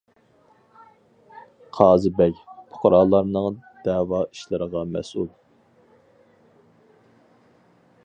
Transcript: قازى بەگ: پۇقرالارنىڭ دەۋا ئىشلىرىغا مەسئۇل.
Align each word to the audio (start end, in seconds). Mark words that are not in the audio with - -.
قازى 1.79 2.11
بەگ: 2.21 2.41
پۇقرالارنىڭ 2.71 3.61
دەۋا 3.85 4.25
ئىشلىرىغا 4.25 4.85
مەسئۇل. 4.97 5.33